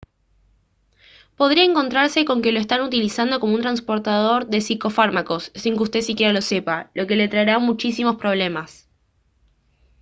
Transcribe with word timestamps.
podría 1.35 1.63
encontrarse 1.63 2.25
con 2.25 2.41
que 2.41 2.51
lo 2.51 2.59
están 2.59 2.81
utilizando 2.81 3.39
como 3.39 3.53
un 3.53 3.61
trasportador 3.61 4.47
de 4.47 4.59
psicofármacos 4.59 5.51
sin 5.53 5.75
que 5.77 5.83
usted 5.83 6.01
siquiera 6.01 6.33
lo 6.33 6.41
sepa 6.41 6.89
lo 6.95 7.05
que 7.05 7.15
le 7.15 7.27
traerá 7.27 7.59
muchísimos 7.59 8.15
problemas 8.15 8.89